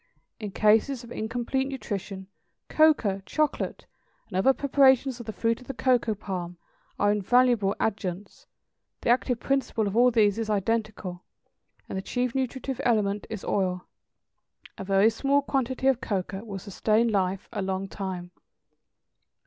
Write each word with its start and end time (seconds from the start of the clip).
In 0.39 0.49
cases 0.49 1.03
of 1.03 1.11
incomplete 1.11 1.67
nutrition, 1.67 2.25
cocoa, 2.69 3.21
chocolate, 3.27 3.85
and 4.27 4.35
other 4.35 4.51
preparations 4.51 5.19
of 5.19 5.27
the 5.27 5.31
fruit 5.31 5.61
of 5.61 5.67
the 5.67 5.75
cocoa 5.75 6.15
palm, 6.15 6.57
are 6.97 7.11
invaluable 7.11 7.75
adjuncts; 7.79 8.47
the 9.01 9.11
active 9.11 9.39
principle 9.39 9.85
of 9.85 9.95
all 9.95 10.09
these 10.09 10.39
is 10.39 10.49
identical, 10.49 11.23
and 11.87 11.99
the 11.99 12.01
chief 12.01 12.33
nutritive 12.33 12.81
element 12.83 13.27
is 13.29 13.45
oil. 13.45 13.85
A 14.75 14.83
very 14.83 15.11
small 15.11 15.43
quantity 15.43 15.85
of 15.85 16.01
cocoa 16.01 16.43
will 16.43 16.57
sustain 16.57 17.07
life 17.09 17.47
a 17.53 17.61
long 17.61 17.87
time. 17.87 18.31